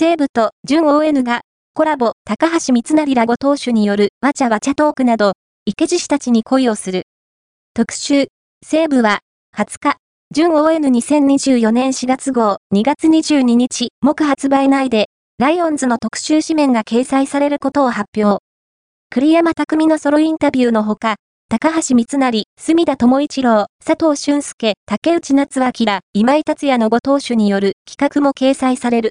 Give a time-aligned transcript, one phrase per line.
[0.00, 1.40] 西武と準 ON が
[1.74, 5.32] コラボ高橋光成らご投手によるわちゃわちゃトークなど、
[5.64, 7.02] 池地師たちに恋をする。
[7.74, 8.28] 特集、
[8.64, 9.22] 西武は
[9.56, 9.96] 20日、
[10.30, 15.08] 準 ON2024 年4月号2月22日、木発売内で、
[15.40, 18.40] ライオンズの特集紙面が掲載されることを発表。
[19.10, 21.16] 栗山匠のソロインタビューのほか、
[21.50, 25.72] 高橋光成、隅田智一郎、佐藤俊介、竹内夏明、
[26.12, 29.06] 今井達也のご当主による企画も掲載される。